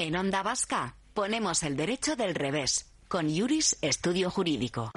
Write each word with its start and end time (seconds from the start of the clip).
En 0.00 0.14
Onda 0.14 0.44
Vasca 0.44 0.94
ponemos 1.12 1.64
el 1.64 1.76
derecho 1.76 2.14
del 2.14 2.36
revés 2.36 2.86
con 3.08 3.28
Yuris 3.28 3.78
Estudio 3.82 4.30
Jurídico. 4.30 4.92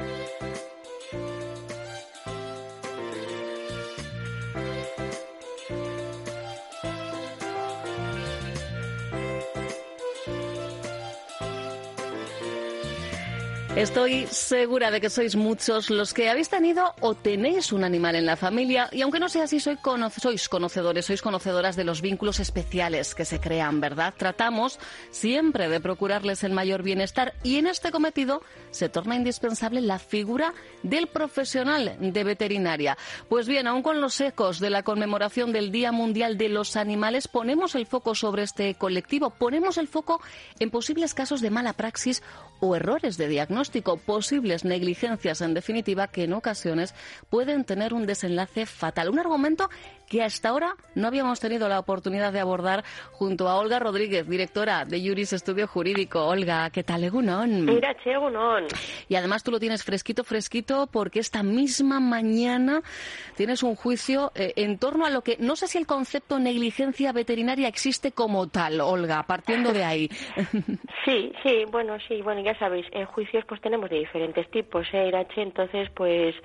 Estoy 13.81 14.27
segura 14.27 14.91
de 14.91 15.01
que 15.01 15.09
sois 15.09 15.35
muchos 15.35 15.89
los 15.89 16.13
que 16.13 16.29
habéis 16.29 16.49
tenido 16.49 16.93
o 17.01 17.15
tenéis 17.15 17.71
un 17.71 17.83
animal 17.83 18.15
en 18.15 18.27
la 18.27 18.35
familia 18.35 18.87
y 18.91 19.01
aunque 19.01 19.19
no 19.19 19.27
sea 19.27 19.45
así, 19.45 19.59
sois, 19.59 19.79
conocedores, 20.49 21.05
sois 21.05 21.21
conocedoras 21.23 21.75
de 21.75 21.83
los 21.83 22.03
vínculos 22.03 22.39
especiales 22.39 23.15
que 23.15 23.25
se 23.25 23.39
crean, 23.39 23.81
¿verdad? 23.81 24.13
Tratamos 24.15 24.77
siempre 25.09 25.67
de 25.67 25.79
procurarles 25.79 26.43
el 26.43 26.51
mayor 26.51 26.83
bienestar 26.83 27.33
y 27.41 27.57
en 27.57 27.65
este 27.65 27.89
cometido 27.89 28.43
se 28.69 28.87
torna 28.87 29.15
indispensable 29.15 29.81
la 29.81 29.97
figura 29.97 30.53
del 30.83 31.07
profesional 31.07 31.97
de 31.99 32.23
veterinaria. 32.23 32.99
Pues 33.29 33.47
bien, 33.47 33.65
aún 33.65 33.81
con 33.81 33.99
los 33.99 34.21
ecos 34.21 34.59
de 34.59 34.69
la 34.69 34.83
conmemoración 34.83 35.51
del 35.51 35.71
Día 35.71 35.91
Mundial 35.91 36.37
de 36.37 36.49
los 36.49 36.75
Animales, 36.75 37.27
ponemos 37.27 37.73
el 37.73 37.87
foco 37.87 38.13
sobre 38.13 38.43
este 38.43 38.75
colectivo, 38.75 39.31
ponemos 39.31 39.79
el 39.79 39.87
foco 39.87 40.21
en 40.59 40.69
posibles 40.69 41.15
casos 41.15 41.41
de 41.41 41.49
mala 41.49 41.73
praxis 41.73 42.21
o 42.59 42.75
errores 42.75 43.17
de 43.17 43.27
diagnóstico, 43.27 43.70
posibles 44.05 44.65
negligencias 44.65 45.41
en 45.41 45.53
definitiva 45.53 46.07
que 46.07 46.25
en 46.25 46.33
ocasiones 46.33 46.93
pueden 47.29 47.63
tener 47.63 47.93
un 47.93 48.05
desenlace 48.05 48.65
fatal. 48.65 49.09
Un 49.09 49.19
argumento 49.19 49.69
que 50.11 50.21
hasta 50.21 50.49
ahora 50.49 50.75
no 50.93 51.07
habíamos 51.07 51.39
tenido 51.39 51.69
la 51.69 51.79
oportunidad 51.79 52.33
de 52.33 52.41
abordar 52.41 52.83
junto 53.13 53.47
a 53.47 53.55
Olga 53.55 53.79
Rodríguez, 53.79 54.27
directora 54.27 54.83
de 54.83 54.99
Juris 54.99 55.31
Estudio 55.31 55.67
Jurídico. 55.67 56.25
Olga, 56.25 56.69
¿qué 56.69 56.83
tal, 56.83 57.05
Egunon? 57.05 57.63
Mira, 57.63 57.95
che, 58.03 58.11
Egunon. 58.11 58.65
Y 59.07 59.15
además 59.15 59.41
tú 59.41 59.51
lo 59.51 59.59
tienes 59.61 59.85
fresquito, 59.85 60.25
fresquito, 60.25 60.89
porque 60.91 61.19
esta 61.21 61.43
misma 61.43 62.01
mañana 62.01 62.81
tienes 63.37 63.63
un 63.63 63.75
juicio 63.75 64.33
eh, 64.35 64.51
en 64.57 64.79
torno 64.79 65.05
a 65.05 65.09
lo 65.09 65.21
que, 65.21 65.37
no 65.39 65.55
sé 65.55 65.67
si 65.67 65.77
el 65.77 65.87
concepto 65.87 66.39
negligencia 66.39 67.13
veterinaria 67.13 67.69
existe 67.69 68.11
como 68.11 68.49
tal, 68.49 68.81
Olga, 68.81 69.23
partiendo 69.23 69.71
de 69.71 69.85
ahí. 69.85 70.09
Sí, 71.03 71.33
sí, 71.41 71.65
bueno, 71.71 71.97
sí, 72.07 72.21
bueno, 72.21 72.41
ya 72.41 72.53
sabéis, 72.59 72.85
en 72.91 73.07
juicios 73.07 73.43
pues 73.47 73.59
tenemos 73.59 73.89
de 73.89 73.97
diferentes 73.97 74.47
tipos, 74.51 74.85
¿eh, 74.93 75.07
Irache? 75.07 75.41
Entonces, 75.41 75.89
pues, 75.95 76.35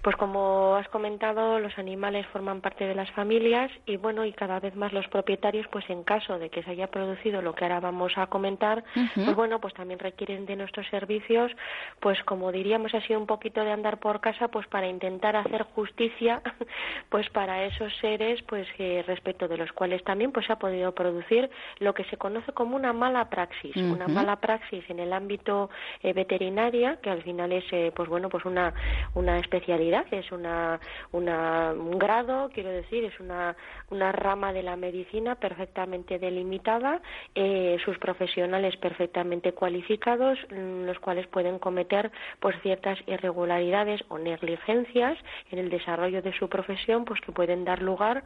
pues 0.00 0.16
como 0.16 0.76
has 0.76 0.88
comentado, 0.88 1.58
los 1.58 1.76
animales 1.76 2.26
forman 2.32 2.62
parte 2.62 2.86
de 2.86 2.94
las 3.08 3.14
familias 3.14 3.70
y 3.86 3.96
bueno, 3.96 4.24
y 4.24 4.32
cada 4.32 4.60
vez 4.60 4.74
más 4.74 4.92
los 4.92 5.06
propietarios, 5.08 5.66
pues 5.70 5.88
en 5.88 6.02
caso 6.02 6.38
de 6.38 6.50
que 6.50 6.62
se 6.62 6.70
haya 6.70 6.88
producido 6.88 7.42
lo 7.42 7.54
que 7.54 7.64
ahora 7.64 7.80
vamos 7.80 8.12
a 8.16 8.26
comentar, 8.26 8.84
pues 9.14 9.34
bueno, 9.34 9.60
pues 9.60 9.74
también 9.74 9.98
requieren 9.98 10.46
de 10.46 10.56
nuestros 10.56 10.86
servicios, 10.88 11.52
pues 12.00 12.22
como 12.24 12.52
diríamos 12.52 12.94
así 12.94 13.14
un 13.14 13.26
poquito 13.26 13.64
de 13.64 13.72
andar 13.72 13.98
por 13.98 14.20
casa, 14.20 14.48
pues 14.48 14.66
para 14.66 14.88
intentar 14.88 15.36
hacer 15.36 15.62
justicia, 15.74 16.42
pues 17.08 17.28
para 17.30 17.64
esos 17.64 17.94
seres, 18.00 18.42
pues 18.42 18.66
que 18.76 19.02
respecto 19.06 19.48
de 19.48 19.56
los 19.56 19.72
cuales 19.72 20.02
también 20.04 20.32
pues 20.32 20.46
se 20.46 20.52
ha 20.52 20.58
podido 20.58 20.92
producir 20.92 21.50
lo 21.78 21.94
que 21.94 22.04
se 22.04 22.16
conoce 22.16 22.52
como 22.52 22.76
una 22.76 22.92
mala 22.92 23.28
praxis, 23.28 23.76
una 23.76 24.08
mala 24.08 24.36
praxis 24.36 24.84
en 24.88 24.98
el 24.98 25.12
ámbito 25.12 25.70
eh, 26.02 26.12
veterinaria, 26.12 26.98
que 27.02 27.10
al 27.10 27.22
final 27.22 27.52
es, 27.52 27.64
eh, 27.72 27.92
pues 27.94 28.08
bueno, 28.08 28.28
pues 28.28 28.44
una 28.44 28.74
una 29.14 29.38
especialidad, 29.38 30.06
es 30.10 30.30
una, 30.32 30.80
una 31.12 31.72
un 31.72 31.98
grado, 31.98 32.50
quiero 32.52 32.70
decir 32.70 32.97
es 33.04 33.18
una, 33.20 33.56
una 33.90 34.12
rama 34.12 34.52
de 34.52 34.62
la 34.62 34.76
medicina 34.76 35.34
perfectamente 35.34 36.18
delimitada, 36.18 37.00
eh, 37.34 37.78
sus 37.84 37.98
profesionales 37.98 38.76
perfectamente 38.76 39.52
cualificados, 39.52 40.38
mm, 40.50 40.84
los 40.84 40.98
cuales 40.98 41.26
pueden 41.26 41.58
cometer 41.58 42.10
pues 42.40 42.56
ciertas 42.62 42.98
irregularidades 43.06 44.00
o 44.08 44.18
negligencias 44.18 45.18
en 45.50 45.58
el 45.58 45.70
desarrollo 45.70 46.22
de 46.22 46.32
su 46.32 46.48
profesión, 46.48 47.04
pues 47.04 47.20
que 47.20 47.32
pueden 47.32 47.64
dar 47.64 47.82
lugar 47.82 48.24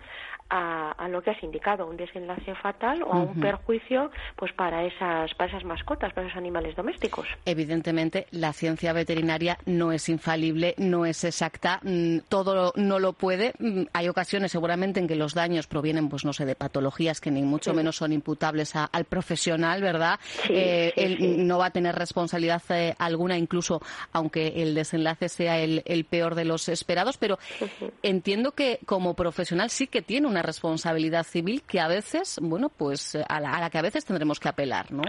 a, 0.52 0.92
a 0.92 1.08
lo 1.08 1.22
que 1.22 1.30
has 1.30 1.42
indicado, 1.42 1.86
un 1.86 1.96
desenlace 1.96 2.54
fatal 2.56 3.02
o 3.02 3.12
a 3.12 3.22
un 3.22 3.40
perjuicio 3.40 4.10
pues 4.36 4.52
para 4.52 4.84
esas, 4.84 5.32
para 5.34 5.50
esas 5.50 5.64
mascotas, 5.64 6.12
para 6.12 6.26
esos 6.26 6.36
animales 6.36 6.76
domésticos. 6.76 7.26
Evidentemente, 7.46 8.26
la 8.30 8.52
ciencia 8.52 8.92
veterinaria 8.92 9.56
no 9.64 9.92
es 9.92 10.10
infalible, 10.10 10.74
no 10.76 11.06
es 11.06 11.24
exacta, 11.24 11.80
mm, 11.82 12.18
todo 12.28 12.72
no 12.76 12.98
lo 12.98 13.14
puede. 13.14 13.54
Mm, 13.58 13.84
hay 13.94 14.08
ocasiones 14.08 14.52
seguramente 14.52 15.00
en 15.00 15.08
que 15.08 15.16
los 15.16 15.32
daños 15.32 15.66
provienen, 15.66 16.10
pues 16.10 16.24
no 16.26 16.34
sé, 16.34 16.44
de 16.44 16.54
patologías 16.54 17.20
que 17.20 17.30
ni 17.30 17.42
mucho 17.42 17.72
menos 17.72 17.96
son 17.96 18.12
imputables 18.12 18.76
al 18.76 19.04
profesional, 19.06 19.80
¿verdad? 19.80 20.20
Eh, 20.50 20.92
él 20.96 21.46
no 21.46 21.58
va 21.58 21.66
a 21.66 21.70
tener 21.70 21.94
responsabilidad 21.94 22.62
eh, 22.70 22.94
alguna, 22.98 23.38
incluso 23.38 23.80
aunque 24.12 24.62
el 24.62 24.74
desenlace 24.74 25.28
sea 25.28 25.58
el, 25.58 25.82
peor 26.10 26.34
de 26.34 26.44
los 26.44 26.68
esperados, 26.68 27.16
pero 27.16 27.38
entiendo 28.02 28.52
que 28.52 28.80
como 28.84 29.14
profesional 29.14 29.70
sí 29.70 29.86
que 29.86 30.02
tiene 30.02 30.26
una 30.26 30.41
responsabilidad 30.42 31.24
civil 31.24 31.62
que 31.62 31.80
a 31.80 31.88
veces, 31.88 32.38
bueno, 32.42 32.68
pues 32.68 33.16
a 33.16 33.40
la, 33.40 33.52
a 33.54 33.60
la 33.60 33.70
que 33.70 33.78
a 33.78 33.82
veces 33.82 34.04
tendremos 34.04 34.40
que 34.40 34.48
apelar, 34.48 34.92
¿no? 34.92 35.02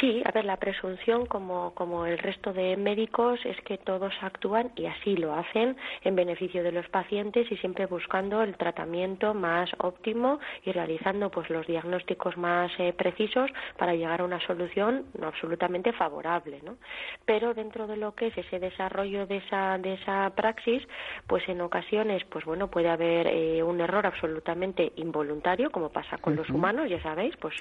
Sí, 0.00 0.22
a 0.24 0.30
ver, 0.30 0.44
la 0.44 0.56
presunción, 0.56 1.26
como, 1.26 1.74
como 1.74 2.06
el 2.06 2.18
resto 2.18 2.52
de 2.52 2.76
médicos, 2.76 3.40
es 3.44 3.60
que 3.62 3.78
todos 3.78 4.12
actúan 4.20 4.72
y 4.76 4.86
así 4.86 5.16
lo 5.16 5.34
hacen 5.34 5.76
en 6.02 6.16
beneficio 6.16 6.62
de 6.62 6.72
los 6.72 6.88
pacientes 6.88 7.50
y 7.50 7.56
siempre 7.58 7.86
buscando 7.86 8.42
el 8.42 8.56
tratamiento 8.56 9.34
más 9.34 9.70
óptimo 9.78 10.38
y 10.64 10.72
realizando 10.72 11.30
pues 11.30 11.50
los 11.50 11.66
diagnósticos 11.66 12.36
más 12.36 12.70
eh, 12.78 12.92
precisos 12.92 13.50
para 13.76 13.94
llegar 13.94 14.20
a 14.20 14.24
una 14.24 14.40
solución 14.46 15.06
absolutamente 15.22 15.92
favorable, 15.92 16.60
¿no? 16.64 16.76
Pero 17.24 17.54
dentro 17.54 17.86
de 17.86 17.96
lo 17.96 18.14
que 18.14 18.28
es 18.28 18.38
ese 18.38 18.58
desarrollo 18.58 19.26
de 19.26 19.38
esa 19.38 19.78
de 19.78 19.94
esa 19.94 20.30
praxis, 20.34 20.82
pues 21.26 21.48
en 21.48 21.60
ocasiones, 21.60 22.24
pues 22.24 22.44
bueno, 22.44 22.68
puede 22.68 22.88
haber 22.88 23.26
eh, 23.26 23.62
un 23.62 23.80
error 23.80 24.06
absolutamente 24.06 24.92
involuntario, 24.96 25.70
como 25.70 25.90
pasa 25.90 26.18
con 26.18 26.36
los 26.36 26.48
humanos, 26.50 26.88
ya 26.88 27.00
sabéis, 27.02 27.36
pues 27.36 27.54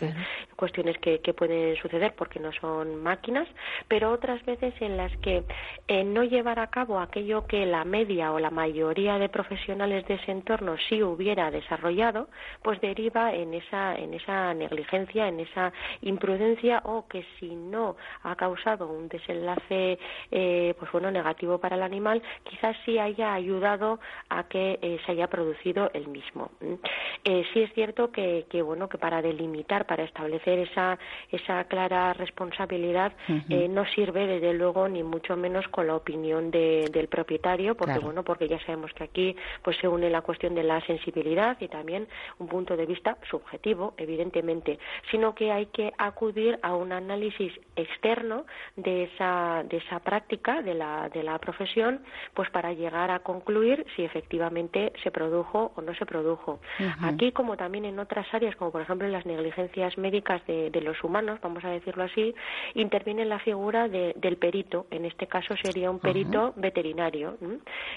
cuestiones 0.55 0.97
que, 0.99 1.19
que 1.19 1.33
pueden 1.33 1.75
suceder 1.77 2.13
por 2.21 2.29
que 2.29 2.39
no 2.39 2.51
son 2.51 3.01
máquinas, 3.01 3.47
pero 3.87 4.11
otras 4.11 4.45
veces 4.45 4.75
en 4.79 4.95
las 4.95 5.11
que 5.23 5.43
eh, 5.87 6.03
no 6.03 6.23
llevar 6.23 6.59
a 6.59 6.67
cabo 6.67 6.99
aquello 6.99 7.47
que 7.47 7.65
la 7.65 7.83
media 7.83 8.31
o 8.31 8.37
la 8.37 8.51
mayoría 8.51 9.17
de 9.17 9.27
profesionales 9.27 10.05
de 10.05 10.13
ese 10.13 10.31
entorno 10.31 10.75
sí 10.87 11.01
hubiera 11.01 11.49
desarrollado, 11.49 12.29
pues 12.61 12.79
deriva 12.79 13.33
en 13.33 13.55
esa, 13.55 13.95
en 13.95 14.13
esa 14.13 14.53
negligencia, 14.53 15.29
en 15.29 15.39
esa 15.39 15.73
imprudencia 16.01 16.83
o 16.85 17.07
que 17.07 17.25
si 17.39 17.55
no 17.55 17.95
ha 18.21 18.35
causado 18.35 18.85
un 18.85 19.09
desenlace 19.09 19.97
eh, 20.29 20.75
pues 20.77 20.91
bueno 20.91 21.09
negativo 21.09 21.57
para 21.57 21.75
el 21.75 21.81
animal, 21.81 22.21
quizás 22.43 22.77
sí 22.85 22.99
haya 22.99 23.33
ayudado 23.33 23.99
a 24.29 24.43
que 24.43 24.77
eh, 24.83 24.99
se 25.07 25.13
haya 25.13 25.25
producido 25.25 25.89
el 25.95 26.07
mismo. 26.07 26.51
sí 27.23 27.63
es 27.63 27.73
cierto 27.73 28.11
que, 28.11 28.45
que 28.47 28.61
bueno 28.61 28.87
que 28.89 28.99
para 28.99 29.23
delimitar, 29.23 29.87
para 29.87 30.03
establecer 30.03 30.59
esa, 30.59 30.99
esa 31.31 31.63
clara 31.63 32.10
responsabilidad 32.13 33.13
eh, 33.49 33.67
no 33.67 33.85
sirve 33.85 34.27
desde 34.27 34.53
luego 34.53 34.87
ni 34.87 35.03
mucho 35.03 35.35
menos 35.35 35.67
con 35.69 35.87
la 35.87 35.95
opinión 35.95 36.51
del 36.51 37.07
propietario 37.07 37.75
porque 37.75 37.99
bueno 37.99 38.23
porque 38.23 38.47
ya 38.47 38.59
sabemos 38.65 38.91
que 38.93 39.03
aquí 39.03 39.35
pues 39.63 39.77
se 39.77 39.87
une 39.87 40.09
la 40.09 40.21
cuestión 40.21 40.55
de 40.55 40.63
la 40.63 40.81
sensibilidad 40.81 41.57
y 41.59 41.67
también 41.67 42.07
un 42.39 42.47
punto 42.47 42.75
de 42.75 42.85
vista 42.85 43.17
subjetivo 43.29 43.93
evidentemente 43.97 44.79
sino 45.09 45.35
que 45.35 45.51
hay 45.51 45.67
que 45.67 45.93
acudir 45.97 46.59
a 46.61 46.75
un 46.75 46.91
análisis 46.91 47.53
externo 47.75 48.45
de 48.75 49.03
esa 49.03 49.63
de 49.67 49.77
esa 49.77 49.99
práctica 49.99 50.61
de 50.61 50.73
la 50.73 51.09
de 51.09 51.23
la 51.23 51.37
profesión 51.39 52.01
pues 52.33 52.49
para 52.49 52.73
llegar 52.73 53.11
a 53.11 53.19
concluir 53.19 53.85
si 53.95 54.03
efectivamente 54.03 54.93
se 55.03 55.11
produjo 55.11 55.71
o 55.75 55.81
no 55.81 55.93
se 55.95 56.05
produjo. 56.05 56.59
Aquí 57.01 57.31
como 57.31 57.57
también 57.57 57.85
en 57.85 57.99
otras 57.99 58.31
áreas 58.33 58.55
como 58.55 58.71
por 58.71 58.81
ejemplo 58.81 59.05
en 59.05 59.13
las 59.13 59.25
negligencias 59.25 59.97
médicas 59.97 60.45
de, 60.47 60.69
de 60.69 60.81
los 60.81 61.03
humanos 61.03 61.39
vamos 61.41 61.63
a 61.63 61.69
decirlo 61.69 62.00
así 62.01 62.11
así, 62.11 62.35
interviene 62.75 63.25
la 63.25 63.39
figura 63.39 63.87
del 63.87 64.37
perito. 64.37 64.85
En 64.91 65.05
este 65.05 65.27
caso 65.27 65.55
sería 65.57 65.89
un 65.89 65.99
perito 65.99 66.53
veterinario. 66.55 67.37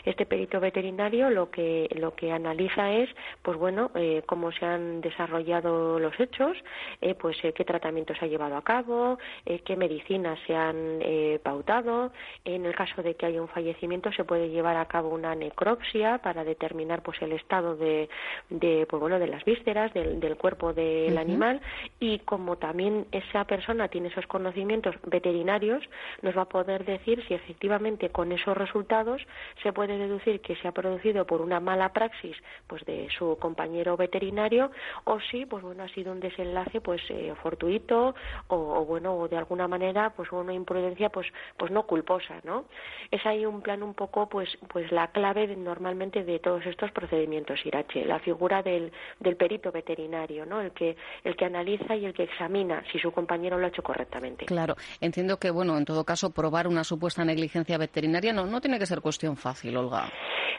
Este 0.05 0.27
perito 0.27 0.61
veterinario 0.61 1.31
lo 1.31 1.51
que 1.51 1.89
lo 1.97 2.15
que 2.15 2.33
analiza 2.33 2.93
es, 2.93 3.09
pues 3.43 3.59
bueno, 3.59 3.91
eh, 3.95 4.23
cómo 4.27 4.53
se 4.53 4.65
han 4.65 5.01
desarrollado 5.01 5.99
los 5.99 6.19
hechos, 6.19 6.57
eh, 7.01 7.15
pues 7.15 7.37
eh, 7.45 7.53
qué 7.53 7.65
tratamientos 7.65 8.19
se 8.19 8.25
ha 8.25 8.29
llevado 8.29 8.57
a 8.57 8.63
cabo, 8.63 9.19
qué 9.45 9.77
medicinas 9.77 10.39
se 10.47 10.55
han 10.55 11.01
pautado. 11.43 12.13
En 12.45 12.65
el 12.65 12.75
caso 12.75 13.03
de 13.03 13.15
que 13.15 13.27
haya 13.27 13.41
un 13.41 13.49
fallecimiento 13.49 14.13
se 14.13 14.25
puede 14.25 14.49
llevar 14.49 14.77
a 14.77 14.87
cabo 14.87 15.09
una 15.11 15.35
necropsia 15.35 16.19
para 16.19 16.45
determinar 16.45 17.03
pues 17.03 17.21
el 17.23 17.33
estado 17.33 17.77
de, 17.77 18.09
de 18.51 18.87
pues 18.89 19.01
bueno 19.01 19.19
de 19.19 19.27
las 19.27 19.45
vísceras 19.45 19.93
del, 19.93 20.37
cuerpo 20.37 20.73
del 20.73 21.17
animal 21.17 21.61
y 22.01 22.19
como 22.21 22.57
también 22.57 23.07
esa 23.13 23.45
persona 23.45 23.89
tiene 23.95 24.09
esos 24.09 24.27
conocimientos 24.27 24.97
veterinarios, 25.07 25.89
nos 26.21 26.37
va 26.37 26.43
a 26.43 26.49
poder 26.49 26.85
decir 26.85 27.25
si 27.29 27.35
efectivamente 27.35 28.11
con 28.11 28.33
esos 28.33 28.57
resultados 28.57 29.25
se 29.63 29.73
puede 29.73 29.97
deducir 29.97 30.41
que 30.41 30.57
se 30.57 30.67
ha 30.67 30.73
producido 30.73 31.25
por 31.29 31.41
una 31.41 31.61
mala 31.61 31.93
praxis 31.93 32.37
pues 32.67 32.85
de 32.87 33.07
su 33.17 33.39
compañero 33.39 33.97
veterinario 33.97 34.73
o 35.05 35.21
si 35.21 35.47
pues 35.47 35.63
bueno 35.63 35.85
ha 35.85 35.89
sido 35.91 36.11
un 36.11 36.19
desenlace 36.19 36.81
pues 36.81 37.03
eh, 37.09 37.33
fortuito 37.41 38.17
o, 38.49 38.85
bueno 38.85 39.15
o 39.15 39.29
de 39.29 39.37
alguna 39.37 39.69
manera 39.69 40.11
pues 40.11 40.33
una 40.33 40.53
imprudencia 40.53 41.09
pues 41.09 41.29
pues 41.57 41.71
no 41.71 41.85
culposa, 41.85 42.41
¿no? 42.43 42.65
Es 43.13 43.25
ahí 43.27 43.47
un 43.47 43.63
plan 43.63 43.85
un 43.85 43.95
poco 43.95 44.29
pues 44.29 44.49
pues 44.71 44.91
la 44.91 45.07
clave 45.13 45.55
normalmente 45.55 46.25
de 46.25 46.41
todos 46.41 46.67
estos 46.67 46.91
procedimientos 46.91 47.65
Irache, 47.65 48.05
la 48.05 48.19
figura 48.19 48.61
del, 48.61 48.91
del 49.21 49.37
perito 49.37 49.71
veterinario, 49.71 50.45
¿no? 50.47 50.61
El 50.61 50.73
que 50.73 50.97
el 51.23 51.37
que 51.37 51.45
analiza 51.45 51.95
y 51.95 52.07
el 52.07 52.13
que 52.13 52.25
examina 52.25 52.83
si 52.91 52.99
su 52.99 53.13
compañero 53.13 53.57
lo 53.57 53.67
ha 53.67 53.69
hecho 53.69 53.84
correctamente. 53.85 54.47
Claro, 54.47 54.75
entiendo 55.01 55.39
que 55.39 55.53
bueno, 55.53 55.79
en 55.79 55.85
todo 55.85 56.03
caso 56.03 56.31
probar 56.31 56.67
una 56.67 56.83
supuesta 56.83 57.25
negligencia 57.25 57.79
veterinaria 57.79 58.33
no 58.33 58.47
no 58.47 58.61
tiene 58.61 58.81
que 58.81 58.87
ser 58.87 59.01
cuestión 59.01 59.37
fácil, 59.37 59.77
Olga. 59.77 60.11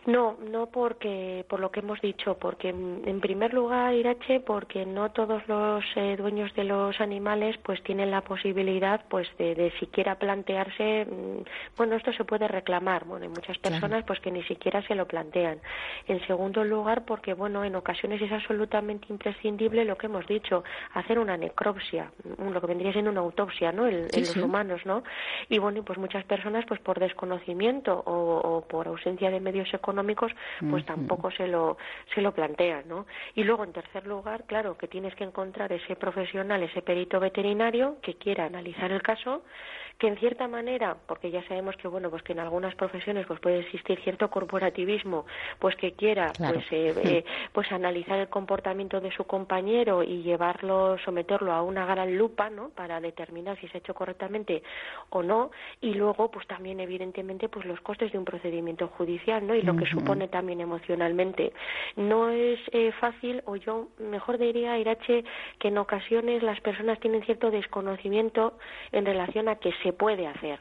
No, 0.06 0.38
no 0.52 0.68
porque 0.68 1.46
por 1.50 1.60
lo 1.60 1.72
que 1.72 1.80
hemos 1.80 2.00
dicho, 2.00 2.38
porque 2.38 2.70
en 2.70 3.20
primer 3.22 3.56
lugar 3.56 3.96
Irache, 3.96 4.40
porque 4.40 4.86
no 4.86 5.12
todos 5.12 5.48
los 5.48 5.84
eh, 5.96 6.16
dueños 6.16 6.54
de 6.54 6.64
los 6.64 7.02
animales 7.02 7.58
pues 7.64 7.82
tienen 7.82 8.12
la 8.12 8.22
posibilidad 8.22 9.04
pues 9.10 9.28
de, 9.40 9.56
de 9.56 9.72
siquiera 9.80 10.20
plantearse, 10.20 11.06
mm, 11.06 11.76
bueno 11.76 11.96
esto 11.96 12.14
se 12.14 12.24
puede 12.24 12.48
reclamar, 12.48 13.06
bueno 13.06 13.24
hay 13.24 13.30
muchas 13.30 13.58
personas 13.58 14.04
pues 14.06 14.20
que 14.20 14.30
ni 14.30 14.44
siquiera 14.44 14.84
se 14.84 14.94
lo 14.94 15.08
plantean. 15.08 15.60
En 16.08 16.24
segundo 16.28 16.64
lugar 16.64 17.06
porque 17.06 17.34
bueno 17.34 17.64
en 17.64 17.76
ocasiones 17.76 18.22
es 18.22 18.32
absolutamente 18.32 19.08
imprescindible 19.10 19.86
lo 19.86 19.98
que 19.98 20.06
hemos 20.06 20.28
dicho, 20.28 20.64
hacer 20.94 21.18
una 21.18 21.36
necropsia, 21.36 22.12
mm, 22.38 22.50
lo 22.50 22.62
que 22.62 22.68
vendría 22.68 22.94
siendo 22.94 23.12
una 23.16 23.22
autopsia, 23.26 23.72
¿no? 23.72 23.88
En, 23.88 24.08
los 24.14 24.38
humanos, 24.38 24.82
¿no? 24.86 25.04
Y 25.50 25.58
bueno 25.58 25.84
pues 25.84 25.98
muchas 25.98 26.24
personas 26.26 26.66
pues 26.68 26.80
por 26.82 27.00
desconocimiento 27.00 28.04
o, 28.06 28.58
o 28.58 28.62
por 28.68 28.88
ausencia 28.88 29.32
de 29.32 29.40
medios 29.40 29.74
económicos 29.74 29.86
económicos, 29.86 30.32
pues 30.70 30.86
tampoco 30.86 31.32
se 31.32 31.48
lo, 31.48 31.78
se 32.14 32.22
lo 32.22 32.34
plantean, 32.34 32.88
¿no? 32.88 33.06
Y 33.36 33.44
luego, 33.44 33.64
en 33.64 33.72
tercer 33.72 34.06
lugar, 34.08 34.44
claro, 34.46 34.78
que 34.78 34.88
tienes 34.88 35.16
que 35.16 35.24
encontrar 35.24 35.72
ese 35.72 35.96
profesional, 35.96 36.64
ese 36.64 36.82
perito 36.82 37.20
veterinario 37.20 37.98
que 38.02 38.16
quiera 38.16 38.46
analizar 38.46 38.92
el 38.92 39.02
caso 39.02 39.44
que 39.98 40.08
en 40.08 40.18
cierta 40.18 40.48
manera, 40.48 40.98
porque 41.08 41.32
ya 41.32 41.46
sabemos 41.48 41.76
que 41.78 41.88
bueno, 41.88 42.10
pues 42.10 42.22
que 42.24 42.34
en 42.34 42.40
algunas 42.40 42.76
profesiones 42.76 43.26
pues 43.28 43.40
puede 43.40 43.60
existir 43.60 44.00
cierto 44.02 44.30
corporativismo, 44.30 45.26
pues 45.60 45.76
que 45.76 45.94
quiera 45.94 46.34
pues 46.38 46.66
eh, 46.72 46.94
eh, 47.04 47.26
pues 47.54 47.72
analizar 47.72 48.20
el 48.20 48.28
comportamiento 48.28 49.00
de 49.00 49.12
su 49.12 49.24
compañero 49.24 50.04
y 50.04 50.22
llevarlo, 50.22 50.98
someterlo 51.00 51.54
a 51.54 51.62
una 51.62 51.86
gran 51.86 52.18
lupa, 52.18 52.50
¿no? 52.50 52.70
Para 52.70 53.00
determinar 53.00 53.58
si 53.60 53.68
se 53.70 53.78
ha 53.78 53.80
hecho 53.80 53.94
correctamente 53.94 54.64
o 55.10 55.24
no, 55.24 55.52
y 55.82 55.94
luego 55.94 56.30
pues 56.30 56.46
también 56.48 56.80
evidentemente 56.80 57.48
pues 57.48 57.66
los 57.66 57.80
costes 57.82 58.12
de 58.12 58.18
un 58.18 58.26
procedimiento 58.26 58.90
judicial, 58.90 59.46
¿no? 59.46 59.56
Y 59.56 59.62
lo 59.62 59.76
que 59.76 59.86
supone 59.86 60.28
también 60.28 60.60
emocionalmente. 60.60 61.54
No 61.96 62.30
es 62.30 62.60
eh, 62.72 62.92
fácil, 63.00 63.42
o 63.46 63.56
yo 63.56 63.88
mejor 64.00 64.38
diría, 64.38 64.78
Irache, 64.78 65.24
que 65.60 65.70
en 65.70 65.78
ocasiones 65.78 66.44
las 66.44 66.60
personas 66.62 67.00
tienen 67.00 67.24
cierto 67.24 67.52
desconocimiento 67.52 68.58
en 68.92 69.06
relación 69.06 69.48
a 69.48 69.56
que 69.56 69.72
se 69.86 69.94
puede 69.94 70.26
hacer 70.26 70.60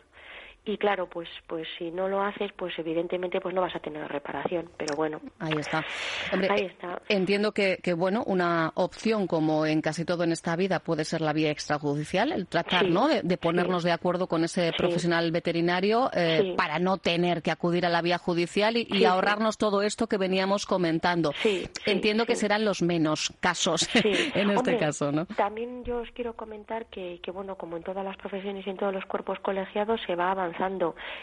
y 0.67 0.79
claro 0.79 1.09
pues 1.09 1.29
pues 1.47 1.67
si 1.79 1.91
no 1.91 2.09
lo 2.09 2.23
haces 2.23 2.51
pues 2.57 2.73
evidentemente 2.79 3.41
pues 3.41 3.55
no 3.55 3.61
vas 3.61 3.77
a 3.77 3.81
tener 3.81 4.07
reparación. 4.09 4.71
Pero 4.77 4.97
bueno. 4.97 5.21
Ahí 5.39 5.55
está. 5.59 5.85
Ahí 6.33 6.67
está. 6.67 7.01
entiendo 7.09 7.53
que, 7.53 7.79
que, 7.83 7.93
bueno 7.93 8.23
una 8.27 8.73
opción 8.75 9.27
como 9.27 9.67
en 9.67 9.83
casi 9.83 10.05
todo 10.05 10.25
en 10.25 10.33
esta 10.33 10.57
vida 10.57 10.81
puede 10.81 11.05
ser 11.05 11.21
la 11.21 11.33
vía 11.33 11.51
extrajudicial 11.51 12.33
el 12.33 12.47
tratar 12.47 12.89
no 12.89 13.09
de, 13.09 13.37
ponernos 13.37 13.83
de 13.83 13.93
acuerdo 13.93 14.27
con 14.27 14.45
ese 14.45 14.73
profesional 14.77 15.31
veterinario 15.33 16.11
eh, 16.15 16.55
para 16.57 16.79
no 16.79 16.97
tener 16.97 17.43
que 17.43 17.51
acudir 17.51 17.85
a 17.85 17.91
la 17.91 18.01
vía 18.01 18.19
judicial 18.19 18.77
y, 18.77 19.05
ahorrarnos 19.05 19.59
todo 19.59 19.83
esto 19.83 20.07
que 20.07 20.17
veníamos 20.17 20.65
comentando. 20.65 21.33
Entiendo 21.85 22.25
que 22.25 22.37
serán 22.37 22.65
los 22.65 22.81
menos 22.81 23.35
casos 23.41 23.87
en 24.35 24.51
este 24.51 24.79
caso 24.79 25.13
no 25.13 25.27
también 25.27 25.85
yo 25.85 25.99
os 25.99 26.11
quiero 26.13 26.35
comentar 26.35 26.87
que, 26.87 27.21
que 27.23 27.31
bueno 27.31 27.57
como 27.57 27.77
en 27.77 27.83
todas 27.83 28.05
las 28.05 28.17
profesiones 28.17 28.67
y 28.67 28.71
en 28.71 28.79
todos 28.79 28.95
los 28.95 29.05
cuerpos 29.05 29.39
colegiados 29.41 30.01
se 30.07 30.15
va 30.15 30.31
avanzando 30.31 30.54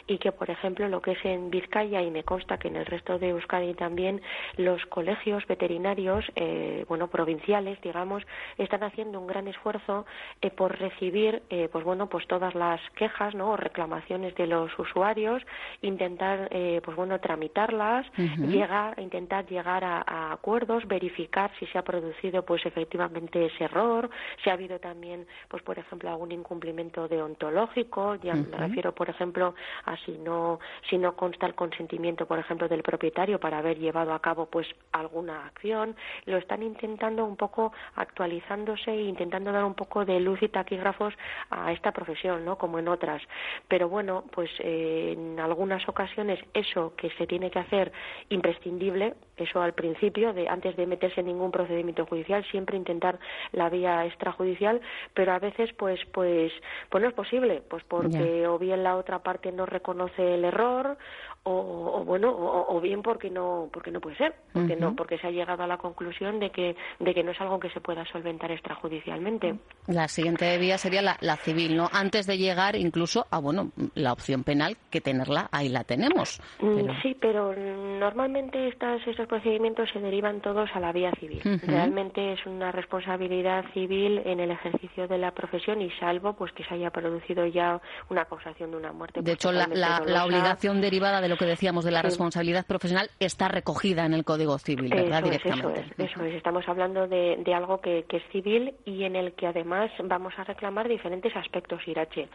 y 0.07 0.17
que, 0.17 0.31
por 0.31 0.49
ejemplo, 0.49 0.87
lo 0.89 1.01
que 1.01 1.11
es 1.11 1.25
en 1.25 1.49
Vizcaya 1.49 2.01
y 2.01 2.11
me 2.11 2.23
consta 2.23 2.57
que 2.57 2.67
en 2.67 2.75
el 2.75 2.85
resto 2.85 3.17
de 3.17 3.29
Euskadi 3.29 3.73
también 3.73 4.21
los 4.57 4.85
colegios 4.87 5.45
veterinarios, 5.47 6.25
eh, 6.35 6.85
bueno, 6.87 7.07
provinciales, 7.07 7.79
digamos, 7.81 8.23
están 8.57 8.83
haciendo 8.83 9.19
un 9.19 9.27
gran 9.27 9.47
esfuerzo 9.47 10.05
eh, 10.41 10.51
por 10.51 10.77
recibir, 10.77 11.43
eh, 11.49 11.69
pues 11.71 11.83
bueno, 11.85 12.07
pues 12.07 12.27
todas 12.27 12.55
las 12.55 12.81
quejas, 12.95 13.33
¿no? 13.35 13.51
O 13.51 13.57
reclamaciones 13.57 14.35
de 14.35 14.47
los 14.47 14.77
usuarios, 14.77 15.41
intentar, 15.81 16.49
pues 16.83 16.97
bueno, 16.97 17.19
tramitarlas, 17.19 18.05
llega, 18.17 18.93
intentar 18.97 19.45
llegar 19.45 19.83
a, 19.83 20.31
acuerdos, 20.31 20.87
verificar 20.87 21.51
si 21.59 21.65
se 21.67 21.77
ha 21.77 21.83
producido, 21.83 22.43
pues 22.43 22.65
efectivamente 22.65 23.45
ese 23.45 23.65
error, 23.65 24.09
si 24.43 24.49
ha 24.49 24.53
habido 24.53 24.79
también, 24.79 25.25
pues 25.47 25.63
por 25.63 25.77
ejemplo, 25.79 26.09
algún 26.09 26.31
incumplimiento 26.31 27.07
deontológico, 27.07 28.15
ya 28.15 28.33
me 28.33 28.57
refiero, 28.57 28.93
por 28.93 29.09
ejemplo, 29.09 29.20
ejemplo, 29.21 29.53
así 29.85 30.17
no, 30.17 30.59
si 30.89 30.97
no 30.97 31.15
consta 31.15 31.45
el 31.45 31.53
consentimiento, 31.53 32.25
por 32.25 32.39
ejemplo, 32.39 32.67
del 32.67 32.81
propietario 32.81 33.39
para 33.39 33.59
haber 33.59 33.77
llevado 33.77 34.13
a 34.13 34.19
cabo 34.19 34.47
pues 34.47 34.67
alguna 34.91 35.45
acción, 35.45 35.95
lo 36.25 36.37
están 36.37 36.63
intentando 36.63 37.23
un 37.23 37.37
poco 37.37 37.71
actualizándose 37.95 38.91
e 38.91 39.03
intentando 39.03 39.51
dar 39.51 39.63
un 39.63 39.75
poco 39.75 40.05
de 40.05 40.19
luz 40.19 40.41
y 40.41 40.49
taquígrafos 40.49 41.13
a 41.51 41.71
esta 41.71 41.91
profesión, 41.91 42.43
¿no? 42.43 42.57
Como 42.57 42.79
en 42.79 42.87
otras. 42.87 43.21
Pero 43.67 43.89
bueno, 43.89 44.23
pues 44.31 44.49
eh, 44.59 45.13
en 45.15 45.39
algunas 45.39 45.87
ocasiones 45.87 46.39
eso 46.53 46.93
que 46.95 47.11
se 47.11 47.27
tiene 47.27 47.51
que 47.51 47.59
hacer 47.59 47.91
imprescindible, 48.29 49.13
eso 49.41 49.61
al 49.61 49.73
principio, 49.73 50.33
de 50.33 50.47
antes 50.47 50.75
de 50.75 50.85
meterse 50.85 51.21
en 51.21 51.27
ningún 51.27 51.51
procedimiento 51.51 52.05
judicial, 52.05 52.45
siempre 52.51 52.77
intentar 52.77 53.19
la 53.51 53.69
vía 53.69 54.05
extrajudicial, 54.05 54.81
pero 55.13 55.33
a 55.33 55.39
veces 55.39 55.71
pues 55.73 55.99
pues 56.11 56.51
pues 56.89 57.01
no 57.01 57.09
es 57.09 57.15
posible, 57.15 57.61
pues 57.69 57.83
porque 57.83 58.47
o 58.47 58.57
bien 58.57 58.83
la 58.83 58.95
otra 58.95 59.19
parte 59.19 59.51
no 59.51 59.65
reconoce 59.65 60.35
el 60.35 60.45
error 60.45 60.97
o, 61.43 62.03
bueno 62.05 62.31
o, 62.31 62.79
bien 62.81 63.01
porque 63.01 63.29
no 63.29 63.69
porque 63.73 63.91
no 63.91 63.99
puede 63.99 64.15
ser 64.17 64.35
porque 64.53 64.75
no 64.75 64.95
porque 64.95 65.17
se 65.17 65.27
ha 65.27 65.31
llegado 65.31 65.63
a 65.63 65.67
la 65.67 65.77
conclusión 65.77 66.39
de 66.39 66.51
que 66.51 66.75
de 66.99 67.13
que 67.13 67.23
no 67.23 67.31
es 67.31 67.41
algo 67.41 67.59
que 67.59 67.69
se 67.71 67.81
pueda 67.81 68.05
solventar 68.05 68.51
extrajudicialmente. 68.51 69.55
La 69.87 70.07
siguiente 70.07 70.57
vía 70.57 70.77
sería 70.77 71.01
la, 71.01 71.17
la 71.21 71.37
civil 71.37 71.75
no 71.75 71.89
antes 71.91 72.27
de 72.27 72.37
llegar 72.37 72.75
incluso 72.75 73.25
a 73.31 73.39
bueno 73.39 73.71
la 73.95 74.13
opción 74.13 74.43
penal 74.43 74.77
que 74.91 75.01
tenerla 75.01 75.49
ahí 75.51 75.69
la 75.69 75.83
tenemos. 75.83 76.39
Mm, 76.59 77.01
sí 77.01 77.15
pero 77.19 77.55
normalmente 77.55 78.67
estas 78.67 79.05
estos 79.07 79.27
procedimientos 79.27 79.89
se 79.91 79.99
derivan 79.99 80.41
todos 80.41 80.69
a 80.75 80.79
la 80.79 80.91
vía 80.91 81.11
civil. 81.19 81.41
Realmente 81.63 82.33
es 82.33 82.45
una 82.45 82.71
responsabilidad 82.71 83.65
civil 83.73 84.21
en 84.25 84.39
el 84.39 84.51
ejercicio 84.51 85.07
de 85.07 85.17
la 85.17 85.31
profesión 85.31 85.81
y 85.81 85.89
salvo 85.91 86.33
pues 86.33 86.51
que 86.53 86.63
se 86.63 86.75
haya 86.75 86.91
producido 86.91 87.45
ya 87.47 87.81
una 88.09 88.21
acusación 88.21 88.71
de 88.71 88.77
una 88.77 88.91
muerte 88.91 89.21
de 89.21 89.31
hecho 89.33 89.51
la, 89.51 89.67
la, 89.67 90.25
obligación 90.25 90.81
derivada 90.81 91.21
de 91.21 91.29
lo 91.31 91.37
que 91.37 91.45
decíamos 91.45 91.85
de 91.85 91.91
la 91.91 92.01
responsabilidad 92.01 92.65
profesional 92.65 93.09
está 93.17 93.47
recogida 93.47 94.05
en 94.05 94.13
el 94.13 94.25
Código 94.25 94.57
Civil, 94.57 94.89
¿verdad? 94.89 95.23
Directamente. 95.23 95.85
eso, 95.97 96.23
es, 96.25 96.35
Estamos 96.35 96.67
hablando 96.67 97.07
de, 97.07 97.37
de 97.37 97.53
algo 97.53 97.79
que, 97.79 98.03
que, 98.09 98.17
es 98.17 98.23
civil 98.33 98.73
y 98.83 99.03
en 99.03 99.15
el 99.15 99.31
que 99.33 99.47
además 99.47 99.89
vamos 100.03 100.33
a 100.37 100.43
reclamar 100.43 100.89
diferentes 100.89 101.33
aspectos, 101.37 101.79
Irache. 101.87 102.27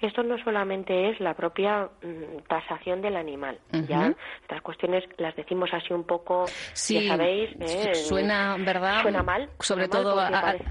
Esto 0.00 0.22
no 0.22 0.38
solamente 0.44 1.10
es 1.10 1.18
la 1.18 1.34
propia 1.34 1.88
mm, 2.02 2.46
tasación 2.46 3.02
del 3.02 3.16
animal, 3.16 3.58
¿ya? 3.88 4.14
Estas 4.42 4.62
cuestiones 4.62 5.02
las 5.18 5.34
decimos 5.34 5.70
así 5.72 5.92
un 5.92 6.04
poco, 6.04 6.44
sí, 6.74 7.06
ya 7.06 7.16
sabéis. 7.16 7.50
¿eh? 7.58 7.94
Suena, 7.94 8.56
¿verdad? 8.58 9.02
Suena 9.02 9.22
mal. 9.24 9.48
Sobre 9.58 9.88
todo 9.88 10.16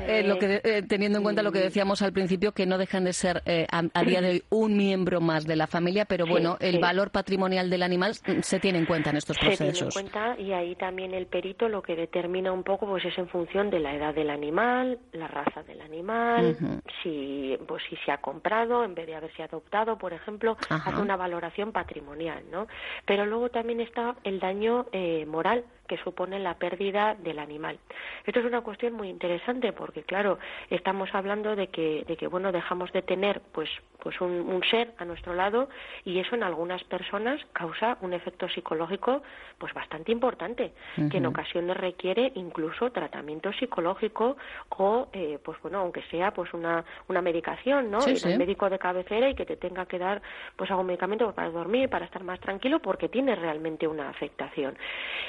eh, 0.08 0.24
lo 0.24 0.40
que, 0.40 0.62
eh, 0.64 0.84
teniendo 0.88 1.18
en 1.18 1.24
cuenta 1.24 1.44
lo 1.44 1.52
que 1.52 1.60
decíamos 1.60 2.02
al 2.02 2.14
principio, 2.14 2.54
que 2.54 2.66
no 2.66 2.78
dejan 2.78 3.04
de 3.04 3.12
ser 3.12 3.44
a, 3.70 4.04
día 4.04 4.22
de 4.22 4.30
hoy 4.30 4.44
un 4.50 4.78
miembro 4.78 5.20
más 5.20 5.46
de 5.46 5.58
la 5.58 5.68
familia, 5.68 6.06
pero 6.06 6.26
bueno, 6.26 6.56
el 6.62 6.80
valor 6.80 7.12
patrimonial 7.12 7.70
del 7.74 7.84
animal 7.84 8.14
se 8.14 8.60
tiene 8.60 8.80
en 8.80 8.86
cuenta 8.86 9.10
en 9.10 9.18
estos 9.18 9.38
procesos. 9.38 9.68
Se 9.68 9.74
tiene 9.74 9.88
en 9.88 9.92
cuenta 9.92 10.40
y 10.40 10.54
ahí 10.54 10.76
también 10.76 11.14
el 11.14 11.26
perito 11.26 11.68
lo 11.68 11.82
que 11.82 11.96
determina 11.96 12.52
un 12.52 12.64
poco 12.64 12.86
pues 12.86 13.04
es 13.06 13.18
en 13.18 13.28
función 13.28 13.70
de 13.70 13.80
la 13.80 13.94
edad 13.96 14.14
del 14.14 14.30
animal, 14.30 15.00
la 15.12 15.28
raza 15.28 15.64
del 15.64 15.82
animal, 15.82 16.56
si 17.02 17.58
pues 17.68 17.84
si 17.90 17.96
se 17.98 18.12
ha 18.12 18.18
comprado 18.18 18.84
en 18.84 18.96
vez 18.96 19.08
de 19.08 19.16
haberse 19.16 19.44
adoptado, 19.44 19.98
por 19.98 20.14
ejemplo, 20.14 20.56
hace 20.70 21.02
una 21.02 21.16
valoración 21.16 21.72
patrimonial, 21.72 22.44
¿no? 22.52 22.68
Pero 23.06 23.26
luego 23.26 23.50
también 23.50 23.82
está 23.82 24.16
el 24.24 24.40
daño 24.40 24.86
eh, 24.92 25.26
moral 25.26 25.66
que 25.88 25.98
supone 25.98 26.40
la 26.40 26.56
pérdida 26.56 27.16
del 27.16 27.40
animal. 27.40 27.78
Esto 28.26 28.40
es 28.40 28.46
una 28.46 28.62
cuestión 28.62 28.94
muy 28.94 29.10
interesante 29.10 29.74
porque, 29.74 30.04
claro, 30.04 30.40
estamos 30.70 31.14
hablando 31.14 31.56
de 31.56 31.68
que, 31.68 32.06
de 32.08 32.16
que 32.16 32.28
bueno, 32.28 32.52
dejamos 32.52 32.92
de 32.94 33.02
tener 33.02 33.42
pues, 33.52 33.70
pues 34.02 34.20
un, 34.22 34.62
ser 34.70 34.94
a 34.98 35.06
nuestro 35.06 35.34
lado 35.34 35.68
y 36.06 36.20
eso 36.20 36.36
en 36.36 36.44
algunas 36.44 36.84
personas 36.86 37.42
causa 37.52 37.98
un 38.02 38.14
efecto 38.14 38.48
psicológico 38.48 39.24
pues 39.58 39.74
bastante 39.74 40.12
importante, 40.12 40.74
que 41.10 41.18
en 41.18 41.26
ocasiones 41.26 41.76
requiere 41.78 42.32
incluso 42.36 42.92
tratamiento 42.92 43.52
psicológico 43.54 44.38
o, 44.70 45.08
eh, 45.14 45.38
pues 45.44 45.62
bueno, 45.62 45.80
aunque 45.80 46.02
sea 46.04 46.32
pues 46.32 46.54
una, 46.54 46.84
una 47.08 47.22
medicación, 47.22 47.92
¿no? 47.92 48.00
el 48.06 48.38
médico 48.38 48.70
de 48.70 48.80
cabecera 48.80 49.30
y 49.30 49.36
que 49.36 49.46
te 49.46 49.58
tenga 49.58 49.86
que 49.86 50.00
dar 50.00 50.22
pues 50.56 50.70
algún 50.72 50.88
medicamento 50.88 51.32
para 51.34 51.50
dormir, 51.50 51.90
para 51.90 52.06
estar 52.06 52.24
más 52.24 52.40
tranquilo, 52.40 52.80
porque 52.80 53.10
tiene 53.10 53.36
realmente 53.36 53.88
una 53.88 54.10
afectación. 54.10 54.78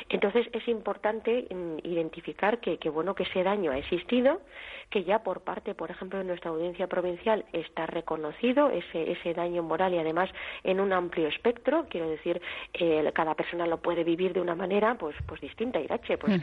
Entonces 0.09 0.49
es 0.59 0.69
importante 0.69 1.47
mm, 1.51 1.79
identificar 1.85 2.59
que, 2.59 2.79
que 2.79 2.91
bueno 2.91 3.15
que 3.15 3.25
ese 3.25 3.43
daño 3.43 3.73
ha 3.73 3.79
existido, 3.79 4.41
que 4.91 5.05
ya 5.05 5.23
por 5.23 5.41
parte, 5.41 5.75
por 5.75 5.91
ejemplo, 5.91 6.19
de 6.19 6.25
nuestra 6.25 6.51
audiencia 6.51 6.87
provincial 6.87 7.45
está 7.53 7.87
reconocido 7.87 8.71
ese, 8.71 9.13
ese 9.13 9.35
daño 9.35 9.63
moral 9.63 9.95
y 9.95 9.99
además 9.99 10.31
en 10.63 10.81
un 10.81 10.93
amplio 10.93 11.29
espectro, 11.29 11.87
quiero 11.89 12.09
decir, 12.09 12.41
eh, 12.75 13.11
cada 13.15 13.35
persona 13.35 13.67
lo 13.67 13.79
puede 13.79 14.05
vivir 14.05 14.33
de 14.33 14.41
una 14.41 14.55
manera 14.55 14.97
pues, 14.97 15.17
pues 15.27 15.41
distinta, 15.41 15.81
Irache, 15.81 16.19
pues 16.19 16.41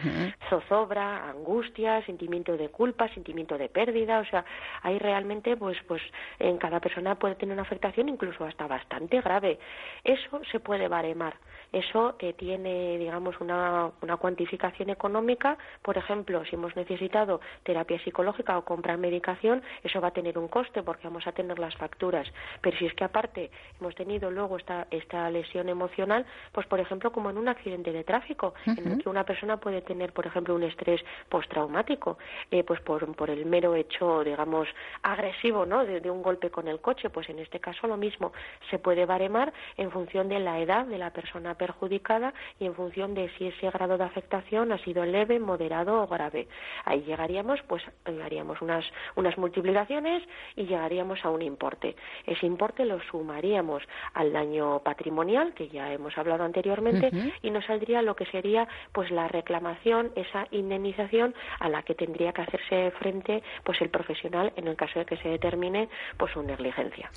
zozobra, 0.49 1.29
angustia, 1.29 2.05
sentimiento 2.05 2.57
de 2.57 2.69
culpa, 2.69 3.07
sentimiento 3.09 3.57
de 3.57 3.69
pérdida, 3.69 4.19
o 4.19 4.25
sea, 4.25 4.45
hay 4.81 4.99
realmente 4.99 5.55
pues, 5.57 5.77
pues 5.87 6.01
en 6.39 6.57
cada 6.57 6.79
persona 6.79 7.15
puede 7.15 7.35
tener 7.35 7.53
una 7.53 7.63
afectación 7.63 8.09
incluso 8.09 8.45
hasta 8.45 8.67
bastante 8.67 9.21
grave. 9.21 9.59
Eso 10.03 10.41
se 10.51 10.59
puede 10.59 10.87
baremar. 10.87 11.35
Eso 11.71 12.15
eh, 12.19 12.33
tiene, 12.33 12.97
digamos, 12.97 13.39
una, 13.39 13.90
una 14.01 14.17
cuantificación 14.17 14.89
económica. 14.89 15.57
Por 15.81 15.97
ejemplo, 15.97 16.43
si 16.45 16.55
hemos 16.55 16.75
necesitado 16.75 17.41
terapia 17.63 17.99
psicológica 18.03 18.57
o 18.57 18.65
comprar 18.65 18.97
medicación, 18.97 19.61
eso 19.83 20.01
va 20.01 20.09
a 20.09 20.11
tener 20.11 20.37
un 20.37 20.47
coste 20.47 20.83
porque 20.83 21.07
vamos 21.07 21.27
a 21.27 21.31
tener 21.31 21.59
las 21.59 21.75
facturas. 21.75 22.27
Pero 22.61 22.77
si 22.77 22.85
es 22.85 22.93
que 22.93 23.03
aparte 23.03 23.51
hemos 23.79 23.95
tenido 23.95 24.31
luego 24.31 24.57
esta, 24.57 24.87
esta 24.91 25.29
lesión 25.29 25.69
emocional, 25.69 26.25
pues 26.51 26.67
por 26.67 26.79
ejemplo, 26.79 27.11
como 27.11 27.29
en 27.29 27.37
un 27.37 27.47
accidente 27.47 27.91
de 27.91 28.03
tráfico, 28.03 28.53
en 28.65 28.91
el 28.91 29.03
que 29.03 29.09
una 29.09 29.25
persona 29.25 29.57
puede 29.57 29.81
tener, 29.81 30.13
por 30.13 30.25
ejemplo, 30.25 30.55
un 30.55 30.63
estrés 30.63 31.01
postraumático, 31.29 32.17
eh, 32.49 32.63
pues 32.63 32.79
por, 32.81 33.15
por 33.15 33.29
el 33.29 33.45
mero 33.45 33.75
hecho, 33.75 34.23
digamos, 34.23 34.67
agresivo, 35.03 35.65
¿no? 35.65 35.85
De, 35.85 35.99
de 35.99 36.09
un 36.09 36.21
golpe 36.21 36.49
con 36.49 36.67
el 36.67 36.79
coche, 36.79 37.09
pues 37.09 37.29
en 37.29 37.39
este 37.39 37.59
caso 37.59 37.87
lo 37.87 37.97
mismo 37.97 38.33
se 38.69 38.79
puede 38.79 39.05
baremar 39.05 39.53
en 39.77 39.91
función 39.91 40.29
de 40.29 40.39
la 40.39 40.59
edad 40.59 40.85
de 40.85 40.97
la 40.97 41.11
persona 41.11 41.55
perjudicada 41.55 42.33
y 42.59 42.65
en 42.65 42.75
función 42.75 43.13
de 43.13 43.29
si 43.37 43.47
ese 43.47 43.69
grado 43.81 43.97
de 43.97 44.03
afectación 44.03 44.71
ha 44.71 44.77
sido 44.77 45.03
leve, 45.05 45.39
moderado 45.39 46.03
o 46.03 46.07
grave. 46.07 46.47
Ahí 46.85 47.01
llegaríamos, 47.01 47.59
pues 47.67 47.83
haríamos 48.05 48.61
unas, 48.61 48.85
unas 49.15 49.37
multiplicaciones 49.39 50.23
y 50.55 50.65
llegaríamos 50.65 51.25
a 51.25 51.29
un 51.29 51.41
importe. 51.41 51.95
Ese 52.27 52.45
importe 52.45 52.85
lo 52.85 53.01
sumaríamos 53.09 53.81
al 54.13 54.31
daño 54.33 54.79
patrimonial, 54.79 55.53
que 55.55 55.67
ya 55.69 55.91
hemos 55.91 56.15
hablado 56.15 56.43
anteriormente, 56.43 57.09
y 57.41 57.49
nos 57.49 57.65
saldría 57.65 58.03
lo 58.03 58.15
que 58.15 58.25
sería 58.27 58.67
pues 58.91 59.09
la 59.09 59.27
reclamación, 59.27 60.11
esa 60.15 60.45
indemnización 60.51 61.33
a 61.59 61.67
la 61.67 61.81
que 61.81 61.95
tendría 61.95 62.33
que 62.33 62.43
hacerse 62.43 62.91
frente 62.99 63.41
pues 63.63 63.81
el 63.81 63.89
profesional 63.89 64.53
en 64.57 64.67
el 64.67 64.75
caso 64.75 64.99
de 64.99 65.05
que 65.05 65.17
se 65.17 65.29
determine 65.29 65.89
pues 66.17 66.31
su 66.33 66.43
negligencia. 66.43 67.09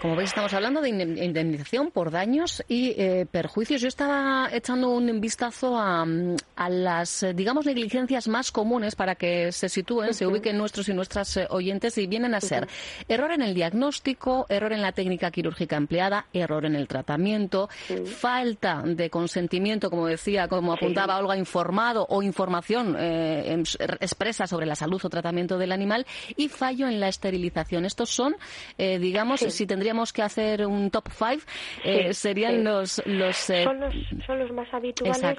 Como 0.00 0.16
veis, 0.16 0.30
estamos 0.30 0.52
hablando 0.54 0.80
de 0.80 0.88
indemnización 0.88 1.92
por 1.92 2.10
daños 2.10 2.64
y 2.66 3.00
eh, 3.00 3.26
perjuicios 3.30 3.80
yo 3.80 3.88
estaba 3.88 4.48
echando 4.52 4.90
un 4.90 5.20
vistazo 5.20 5.76
a, 5.76 5.99
las, 6.68 7.26
digamos, 7.34 7.66
negligencias 7.66 8.28
más 8.28 8.52
comunes 8.52 8.94
para 8.94 9.14
que 9.14 9.52
se 9.52 9.68
sitúen, 9.68 10.14
se 10.14 10.26
ubiquen 10.26 10.58
nuestros 10.58 10.88
y 10.88 10.94
nuestras 10.94 11.36
eh, 11.36 11.46
oyentes 11.50 11.96
y 11.98 12.06
vienen 12.06 12.34
a 12.34 12.40
ser 12.40 12.68
error 13.08 13.32
en 13.32 13.42
el 13.42 13.54
diagnóstico, 13.54 14.46
error 14.48 14.72
en 14.72 14.82
la 14.82 14.92
técnica 14.92 15.30
quirúrgica 15.30 15.76
empleada, 15.76 16.26
error 16.32 16.64
en 16.64 16.74
el 16.74 16.88
tratamiento, 16.88 17.68
falta 18.04 18.82
de 18.84 19.10
consentimiento, 19.10 19.90
como 19.90 20.06
decía, 20.06 20.48
como 20.48 20.72
apuntaba 20.72 21.18
Olga, 21.18 21.36
informado 21.36 22.06
o 22.08 22.22
información 22.22 22.96
eh, 22.98 23.52
em, 23.52 23.62
expresa 24.00 24.46
sobre 24.46 24.66
la 24.66 24.74
salud 24.74 25.00
o 25.04 25.08
tratamiento 25.08 25.58
del 25.58 25.72
animal 25.72 26.06
y 26.36 26.48
fallo 26.48 26.88
en 26.88 27.00
la 27.00 27.08
esterilización. 27.08 27.84
Estos 27.84 28.10
son, 28.10 28.36
eh, 28.78 28.98
digamos, 28.98 29.40
si 29.40 29.66
tendríamos 29.66 30.12
que 30.12 30.22
hacer 30.22 30.66
un 30.66 30.90
top 30.90 31.08
five, 31.08 32.12
serían 32.12 32.64
los, 32.64 33.02
los 33.06 33.36
son 33.36 33.80
los, 34.38 34.52
más 34.52 34.72
habituales. 34.72 35.38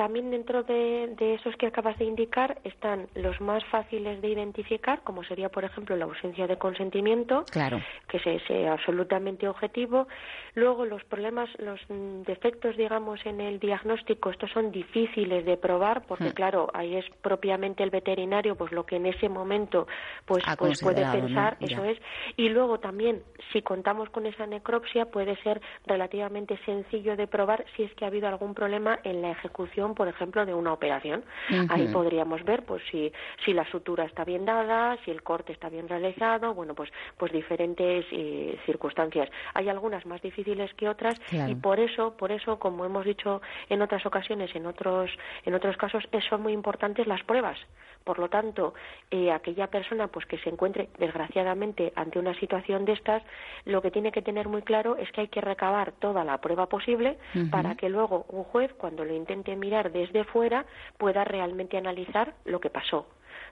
También 0.00 0.30
dentro 0.30 0.62
de, 0.62 1.14
esos 1.18 1.54
que 1.56 1.66
acabas 1.66 1.98
de 1.98 2.06
indicar 2.06 2.56
están 2.64 3.08
los 3.14 3.38
más 3.42 3.62
fáciles 3.66 4.22
de 4.22 4.28
identificar, 4.28 5.02
como 5.02 5.22
sería, 5.24 5.50
por 5.50 5.62
ejemplo, 5.62 5.94
la 5.94 6.06
ausencia 6.06 6.46
de 6.46 6.56
consentimiento, 6.56 7.44
claro. 7.50 7.82
que 8.08 8.16
es 8.16 8.66
absolutamente 8.66 9.46
objetivo. 9.46 10.08
Luego, 10.54 10.86
los 10.86 11.04
problemas, 11.04 11.50
los 11.58 11.78
defectos, 12.24 12.78
digamos, 12.78 13.20
en 13.26 13.42
el 13.42 13.60
diagnóstico, 13.60 14.30
estos 14.30 14.50
son 14.52 14.72
difíciles 14.72 15.44
de 15.44 15.58
probar, 15.58 16.06
porque, 16.06 16.30
hmm. 16.30 16.34
claro, 16.34 16.70
ahí 16.72 16.96
es 16.96 17.04
propiamente 17.20 17.82
el 17.82 17.90
veterinario, 17.90 18.56
pues 18.56 18.72
lo 18.72 18.86
que 18.86 18.96
en 18.96 19.04
ese 19.04 19.28
momento 19.28 19.86
pues, 20.24 20.42
pues 20.56 20.80
puede 20.80 21.04
pensar, 21.12 21.58
eso 21.60 21.84
es. 21.84 21.98
Y 22.38 22.48
luego 22.48 22.80
también, 22.80 23.22
si 23.52 23.60
contamos 23.60 24.08
con 24.08 24.24
esa 24.24 24.46
necropsia, 24.46 25.10
puede 25.10 25.36
ser 25.42 25.60
relativamente 25.86 26.58
sencillo 26.64 27.18
de 27.18 27.26
probar 27.26 27.66
si 27.76 27.82
es 27.82 27.94
que 27.96 28.06
ha 28.06 28.08
habido 28.08 28.28
algún 28.28 28.54
problema 28.54 28.98
en 29.04 29.20
la 29.20 29.32
ejecución, 29.32 29.89
por 29.94 30.08
ejemplo, 30.08 30.46
de 30.46 30.54
una 30.54 30.72
operación. 30.72 31.24
Ahí 31.68 31.88
podríamos 31.92 32.44
ver 32.44 32.64
pues 32.64 32.82
si, 32.90 33.12
si 33.44 33.52
la 33.52 33.68
sutura 33.70 34.04
está 34.04 34.24
bien 34.24 34.44
dada, 34.44 34.96
si 35.04 35.10
el 35.10 35.22
corte 35.22 35.52
está 35.52 35.68
bien 35.68 35.88
realizado, 35.88 36.54
bueno, 36.54 36.74
pues, 36.74 36.90
pues 37.16 37.32
diferentes 37.32 38.04
eh, 38.12 38.58
circunstancias. 38.66 39.28
Hay 39.54 39.68
algunas 39.68 40.06
más 40.06 40.22
difíciles 40.22 40.72
que 40.74 40.88
otras 40.88 41.20
y 41.30 41.54
por 41.54 41.80
eso, 41.80 42.16
por 42.16 42.32
eso, 42.32 42.58
como 42.58 42.84
hemos 42.84 43.04
dicho 43.04 43.40
en 43.68 43.82
otras 43.82 44.04
ocasiones, 44.06 44.54
en 44.54 44.66
otros, 44.66 45.10
en 45.44 45.54
otros 45.54 45.76
casos, 45.76 46.04
son 46.28 46.42
muy 46.42 46.52
importantes 46.52 47.06
las 47.06 47.22
pruebas. 47.24 47.58
Por 48.04 48.18
lo 48.18 48.28
tanto, 48.28 48.74
eh, 49.10 49.30
aquella 49.30 49.66
persona 49.66 50.08
pues 50.08 50.24
que 50.26 50.38
se 50.38 50.48
encuentre 50.48 50.88
desgraciadamente 50.98 51.92
ante 51.96 52.18
una 52.18 52.34
situación 52.38 52.84
de 52.84 52.92
estas, 52.92 53.22
lo 53.66 53.82
que 53.82 53.90
tiene 53.90 54.10
que 54.10 54.22
tener 54.22 54.48
muy 54.48 54.62
claro 54.62 54.96
es 54.96 55.10
que 55.12 55.22
hay 55.22 55.28
que 55.28 55.40
recabar 55.40 55.92
toda 55.92 56.24
la 56.24 56.38
prueba 56.38 56.66
posible 56.66 57.18
para 57.50 57.74
que 57.74 57.88
luego 57.88 58.24
un 58.28 58.44
juez, 58.44 58.72
cuando 58.74 59.04
lo 59.04 59.14
intente 59.14 59.54
mirar 59.54 59.79
desde 59.88 60.24
fuera, 60.24 60.66
pueda 60.98 61.24
realmente 61.24 61.78
analizar 61.78 62.34
lo 62.44 62.60
que 62.60 62.68
pasó. 62.68 63.06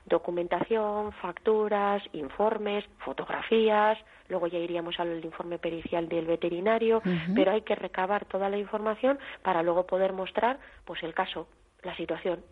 Documentación, 0.05 1.13
facturas, 1.13 2.03
informes, 2.13 2.85
fotografías, 2.99 3.99
luego 4.29 4.47
ya 4.47 4.59
iríamos 4.59 5.01
al 5.01 5.25
informe 5.25 5.59
pericial 5.59 6.09
del 6.09 6.27
veterinario, 6.27 7.01
pero 7.35 7.53
hay 7.53 7.63
que 7.63 7.75
recabar 7.75 8.27
toda 8.27 8.51
la 8.51 8.59
información 8.59 9.19
para 9.43 9.63
luego 9.63 9.87
poder 9.87 10.13
mostrar 10.13 10.59
pues 10.85 11.03
el 11.03 11.15
caso, 11.15 11.49
la 11.83 11.97
situación 11.97 12.43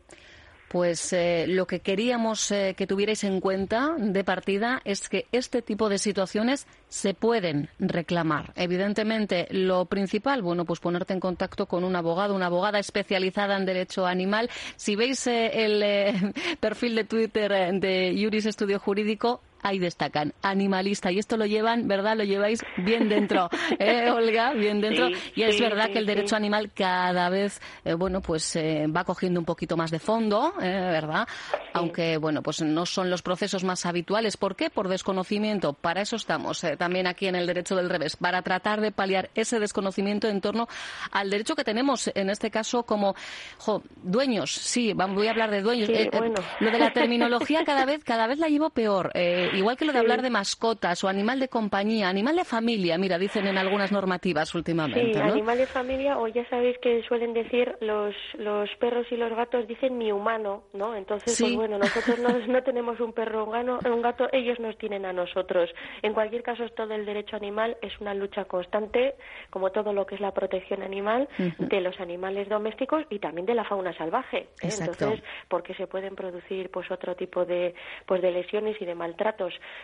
pues 0.69 1.13
eh, 1.13 1.47
lo 1.49 1.67
que 1.67 1.81
queríamos 1.81 2.51
eh, 2.51 2.75
que 2.77 2.87
tuvierais 2.87 3.25
en 3.25 3.41
cuenta 3.41 3.95
de 3.99 4.25
partida 4.25 4.81
es 4.85 5.09
que 5.09 5.27
este 5.33 5.63
tipo 5.63 5.89
de 5.89 5.99
situaciones 5.99 6.67
se 6.89 7.15
pueden 7.15 7.69
reclamar. 7.79 8.53
Evidentemente, 8.57 9.47
lo 9.51 9.87
principal, 9.87 10.43
bueno, 10.43 10.65
pues 10.65 10.81
ponerte 10.81 11.13
en 11.13 11.21
contacto 11.21 11.67
con 11.67 11.85
un 11.85 11.97
abogado, 11.97 12.35
una 12.35 12.47
abogada 12.47 12.79
especializada 12.79 13.57
en 13.57 13.67
derecho 13.67 14.07
animal. 14.07 14.51
Si 14.77 14.97
veis 14.97 15.27
eh, 15.27 15.65
el 15.65 16.35
perfil 16.61 16.95
de 16.95 17.05
Twitter 17.05 17.73
de 17.81 18.17
Juris 18.21 18.47
Estudio 18.47 18.79
Jurídico, 18.79 19.41
ahí 19.67 19.79
destacan 19.81 20.33
animalista 20.43 21.11
y 21.11 21.19
esto 21.19 21.37
lo 21.37 21.45
llevan, 21.45 21.89
¿verdad? 21.89 22.17
Lo 22.17 22.23
lleváis 22.23 22.65
bien 22.77 23.09
dentro, 23.09 23.51
¿eh, 23.81 24.11
Olga? 24.11 24.53
Bien 24.53 24.81
dentro. 24.81 25.09
y 25.35 25.43
es 25.43 25.61
verdad 25.61 25.91
que 25.91 25.99
el 25.99 26.07
derecho 26.07 26.37
animal 26.37 26.71
cada 26.73 27.29
vez, 27.29 27.61
eh, 27.85 27.95
bueno, 27.95 28.21
pues 28.21 28.55
eh, 28.55 28.87
va 28.87 29.03
cogiendo 29.03 29.41
un 29.41 29.47
poquito 29.47 29.77
más 29.77 29.91
de 29.91 29.99
fondo, 29.99 30.55
¿eh? 30.61 30.71
¿verdad? 30.71 31.27
Aunque, 31.73 32.17
bueno, 32.17 32.43
pues 32.43 32.63
no 32.63 32.87
son 32.87 33.11
los 33.11 33.23
procesos 33.23 33.65
más 33.65 33.85
habituales. 33.87 34.37
¿Por 34.37 34.55
qué? 34.55 34.71
Por 34.71 34.89
desconocimiento. 34.89 35.73
Para 35.73 36.01
eso 36.01 36.17
estamos 36.17 36.65
también 36.79 37.09
aquí 37.09 37.27
en 37.27 37.35
el 37.35 37.47
derecho 37.47 37.75
del 37.75 37.91
revés, 37.91 38.17
para 38.17 38.43
tratar 38.43 38.81
de 38.81 38.93
paliar 38.93 39.31
ese 39.35 39.59
desconocimiento 39.59 40.29
en 40.29 40.41
torno 40.41 40.69
al 41.11 41.29
derecho 41.29 41.57
que 41.57 41.65
tenemos, 41.65 42.11
en 42.15 42.31
este 42.31 42.51
caso, 42.51 42.85
como 42.85 43.17
jo, 43.59 43.83
dueños. 44.03 44.53
Sí, 44.53 44.93
voy 44.93 45.27
a 45.27 45.31
hablar 45.31 45.51
de 45.51 45.63
dueños. 45.63 45.91
bueno. 46.13 46.37
Lo 46.61 46.71
de 46.71 46.79
la 46.79 46.93
terminología 46.95 47.65
cada 47.65 47.85
vez, 47.85 48.05
cada 48.05 48.29
vez 48.29 48.39
la 48.39 48.47
llevo 48.47 48.71
peor 48.71 49.11
igual 49.57 49.77
que 49.77 49.85
lo 49.85 49.93
de 49.93 49.99
hablar 49.99 50.23
de 50.23 50.31
mascotas 50.31 51.03
o 51.05 51.09
animal 51.09 51.41
de 51.41 51.49
compañía, 51.49 52.09
animal 52.09 52.37
de 52.37 52.45
familia, 52.45 52.99
mira, 52.99 53.19
dicen 53.19 53.47
en 53.47 53.59
algunas 53.59 53.93
normativas 53.93 54.55
últimamente. 54.55 55.13
Sí, 55.13 55.19
¿no? 55.19 55.33
animal 55.33 55.59
de 55.59 55.67
familia, 55.67 56.19
o 56.19 56.29
ya 56.29 56.49
sabéis 56.49 56.77
que 56.79 57.03
suelen 57.03 57.33
decir 57.33 57.77
los, 57.81 58.15
los 58.39 58.69
perros 58.79 59.07
y 59.11 59.17
los 59.17 59.35
gatos 59.35 59.67
dicen 59.67 59.99
mi 59.99 60.13
humano, 60.13 60.65
¿no? 60.73 60.95
Entonces, 60.95 61.37
pues 61.41 61.55
bueno, 61.55 61.79
nosotros 61.79 62.19
no, 62.19 62.29
no 62.47 62.63
tenemos 62.63 63.01
un 63.01 63.13
perro 63.13 63.45
o 63.45 63.95
un 63.95 64.03
gato, 64.03 64.29
ellos 64.33 64.59
nos 64.61 64.77
tienen 64.79 65.05
a 65.05 65.13
nosotros. 65.13 65.71
En 66.03 66.15
cualquier 66.15 66.43
caso, 66.43 66.69
todo 66.71 66.95
el 66.95 67.07
derecho 67.07 67.37
animal 67.37 67.77
es 67.83 67.93
una 68.01 68.15
lucha 68.15 68.45
constante, 68.45 69.15
como 69.51 69.71
todo 69.71 69.93
lo 69.93 70.07
que 70.07 70.17
es 70.17 70.21
la 70.21 70.33
protección 70.33 70.83
animal, 70.83 71.29
de 71.59 71.81
los 71.81 71.99
animales 72.01 72.49
domésticos 72.49 73.05
y 73.11 73.19
también 73.19 73.47
de 73.47 73.55
la 73.55 73.65
fauna 73.65 73.97
salvaje. 73.97 74.49
¿eh? 74.63 74.69
Entonces, 74.81 75.23
porque 75.49 75.75
se 75.75 75.87
pueden 75.87 76.15
producir 76.15 76.71
pues 76.71 76.91
otro 76.91 77.15
tipo 77.15 77.45
de 77.45 77.75
pues 78.07 78.23
de 78.23 78.31
lesiones 78.31 78.81
y 78.81 78.85
de 78.85 78.95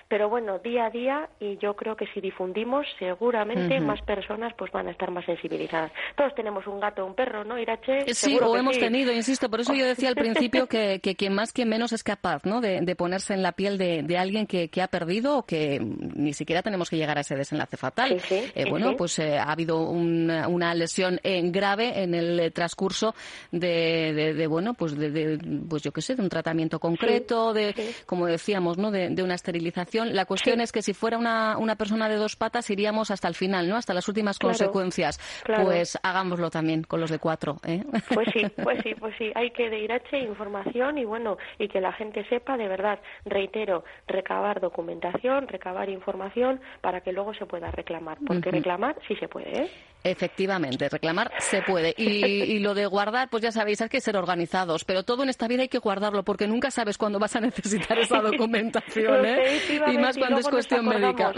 Pero 0.08 0.28
bueno, 0.28 0.58
día 0.58 0.86
a 0.86 0.90
día 0.90 1.28
y 1.40 1.56
yo 1.58 1.74
creo 1.74 1.96
que 1.96 2.06
si 2.08 2.20
difundimos, 2.20 2.86
seguramente 2.98 3.80
más 3.80 4.00
personas 4.02 4.52
pues 4.56 4.70
van 4.72 4.88
a 4.88 4.90
estar 4.90 5.10
más 5.10 5.24
sensibilizadas. 5.24 5.92
Todos 6.16 6.34
tenemos 6.34 6.66
un 6.66 6.80
gato 6.80 7.04
o 7.04 7.06
un 7.06 7.14
perro, 7.14 7.44
¿no, 7.44 7.58
Irache? 7.58 8.12
Sí, 8.14 8.38
o 8.40 8.56
hemos 8.56 8.78
tenido, 8.78 9.12
insisto, 9.12 9.50
por 9.50 9.60
eso 9.60 9.74
yo 9.74 9.86
decía 9.86 10.08
al 10.08 10.14
principio 10.14 10.66
que, 10.66 11.00
que 11.02 11.14
quien 11.14 11.34
más, 11.34 11.52
quien 11.52 11.68
menos 11.68 11.92
es 11.92 12.02
capaz, 12.02 12.44
¿no? 12.44 12.60
De, 12.60 12.80
de 12.80 12.96
ponerse 12.96 13.34
en 13.34 13.42
la 13.42 13.52
piel 13.52 13.78
de, 13.78 14.02
de 14.02 14.18
alguien 14.18 14.46
que, 14.46 14.68
que, 14.68 14.82
ha 14.82 14.88
perdido 14.88 15.38
o 15.38 15.42
que 15.44 15.80
ni 15.80 16.32
siquiera 16.32 16.62
tenemos 16.62 16.90
que 16.90 16.96
llegar 16.96 17.18
a 17.18 17.22
ese 17.22 17.36
desenlace 17.36 17.76
fatal. 17.76 18.20
eh, 18.30 18.64
bueno, 18.68 18.96
pues 18.96 19.18
eh, 19.18 19.38
ha 19.38 19.52
habido 19.52 19.88
una, 19.88 20.48
una 20.48 20.74
lesión 20.74 21.20
en 21.22 21.52
grave 21.52 22.02
en 22.02 22.14
el 22.14 22.52
transcurso 22.52 23.14
de, 23.50 24.34
de, 24.34 24.46
bueno, 24.46 24.74
pues 24.74 24.96
de, 24.96 25.38
pues 25.68 25.82
yo 25.82 25.92
qué 25.92 26.02
sé, 26.02 26.14
de 26.14 26.22
un 26.22 26.28
tratamiento 26.28 26.78
concreto, 26.78 27.52
de, 27.52 27.74
como 28.06 28.26
decíamos, 28.26 28.78
¿no? 28.78 28.90
De, 28.90 29.22
una 29.22 29.34
esterilización. 29.42 30.14
La 30.14 30.24
cuestión 30.24 30.60
es 30.60 30.70
que 30.70 30.82
si 30.82 30.94
fuera 30.94 31.18
una, 31.18 31.58
una 31.58 31.74
persona 31.76 32.08
de 32.08 32.16
dos 32.16 32.36
patas 32.36 32.70
iríamos 32.70 33.10
hasta 33.10 33.26
el 33.28 33.34
final, 33.34 33.68
¿no? 33.68 33.76
Hasta 33.76 33.92
las 33.92 34.08
últimas 34.08 34.38
consecuencias. 34.38 35.18
Pues 35.44 35.98
hagámoslo 36.02 36.48
también 36.50 36.84
con 36.84 37.00
los 37.00 37.10
de 37.10 37.18
cuatro, 37.18 37.56
¿eh? 37.66 37.82
Pues 38.14 38.28
sí, 38.32 38.46
pues 38.62 38.80
sí, 38.82 38.94
pues 38.94 39.14
sí. 39.18 39.32
Hay 39.34 39.50
que 39.50 39.68
de 39.68 39.92
H 39.92 40.18
información 40.18 40.98
y 40.98 41.04
bueno, 41.04 41.36
y 41.58 41.68
que 41.68 41.80
la 41.80 41.92
gente 41.92 42.24
sepa 42.28 42.56
de 42.56 42.68
verdad, 42.68 43.00
reitero, 43.24 43.84
recabar 44.06 44.60
documentación, 44.60 45.48
recabar 45.48 45.88
información 45.88 46.60
para 46.80 47.00
que 47.00 47.12
luego 47.12 47.34
se 47.34 47.46
pueda 47.46 47.70
reclamar, 47.70 48.18
porque 48.26 48.50
reclamar 48.50 48.96
sí 49.06 49.16
se 49.16 49.28
puede, 49.28 49.64
¿eh? 49.64 49.70
Efectivamente, 50.04 50.88
reclamar 50.88 51.30
se 51.38 51.62
puede. 51.62 51.94
Y, 51.96 52.58
lo 52.58 52.74
de 52.74 52.86
guardar, 52.86 53.28
pues 53.30 53.42
ya 53.42 53.52
sabéis, 53.52 53.80
hay 53.82 53.88
que 53.88 54.00
ser 54.00 54.16
organizados, 54.16 54.84
pero 54.84 55.04
todo 55.04 55.22
en 55.22 55.28
esta 55.28 55.46
vida 55.48 55.62
hay 55.62 55.68
que 55.68 55.78
guardarlo 55.78 56.22
porque 56.24 56.46
nunca 56.46 56.70
sabes 56.70 56.98
cuándo 56.98 57.18
vas 57.18 57.36
a 57.36 57.40
necesitar 57.40 57.98
esa 57.98 58.20
documentación, 58.20 59.24
¿eh? 59.26 59.60
Y 59.88 59.98
más 59.98 60.18
cuando 60.18 60.38
es 60.38 60.48
cuestión 60.48 60.86
médica. 60.86 61.32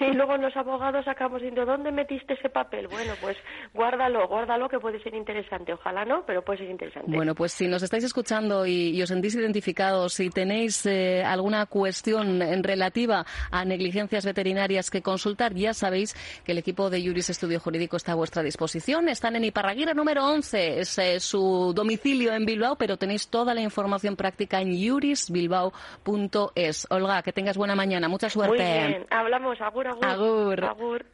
Y 0.00 0.12
luego 0.14 0.36
los 0.36 0.54
abogados 0.56 1.06
acabamos 1.08 1.40
diciendo, 1.40 1.64
¿dónde 1.64 1.90
metiste 1.90 2.34
ese 2.34 2.48
papel? 2.48 2.88
Bueno, 2.88 3.14
pues 3.20 3.36
guárdalo, 3.72 4.28
guárdalo 4.28 4.68
que 4.68 4.78
puede 4.78 5.02
ser 5.02 5.14
interesante. 5.14 5.72
Ojalá 5.72 6.04
no, 6.04 6.24
pero 6.26 6.42
puede 6.42 6.60
ser 6.60 6.70
interesante. 6.70 7.10
Bueno, 7.10 7.34
pues 7.34 7.52
si 7.52 7.66
nos 7.66 7.82
estáis 7.82 8.04
escuchando 8.04 8.66
y, 8.66 9.00
os 9.02 9.08
sentís 9.08 9.34
identificados, 9.34 10.14
si 10.14 10.30
tenéis 10.30 10.86
eh, 10.86 11.22
alguna 11.24 11.66
cuestión 11.66 12.42
en 12.42 12.62
relativa 12.62 13.24
a 13.50 13.64
negligencias 13.64 14.24
veterinarias 14.24 14.90
que 14.90 15.02
consultar, 15.02 15.54
ya 15.54 15.74
sabéis 15.74 16.14
que 16.44 16.52
el 16.52 16.58
equipo 16.58 16.90
de 16.90 17.02
Juris 17.04 17.30
Estudio 17.30 17.58
Jurídico 17.58 17.96
está 18.02 18.12
a 18.12 18.16
vuestra 18.16 18.42
disposición. 18.42 19.08
Están 19.08 19.36
en 19.36 19.44
Iparraguira 19.44 19.94
número 19.94 20.26
11, 20.26 20.80
es 20.80 20.98
eh, 20.98 21.20
su 21.20 21.72
domicilio 21.72 22.34
en 22.34 22.44
Bilbao, 22.44 22.74
pero 22.74 22.96
tenéis 22.96 23.28
toda 23.28 23.54
la 23.54 23.60
información 23.60 24.16
práctica 24.16 24.60
en 24.60 24.76
jurisbilbao.es. 24.76 26.88
Olga, 26.90 27.22
que 27.22 27.32
tengas 27.32 27.56
buena 27.56 27.76
mañana, 27.76 28.08
mucha 28.08 28.28
suerte. 28.28 28.56
Muy 28.56 28.88
bien, 28.88 29.06
hablamos, 29.08 29.60
agur, 29.60 29.86
agur. 29.86 30.04
Agur. 30.04 30.64
agur. 30.64 31.06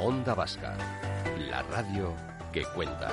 Onda 0.00 0.34
Vasca, 0.34 0.76
la 1.48 1.62
radio 1.62 2.12
que 2.52 2.64
cuenta. 2.74 3.08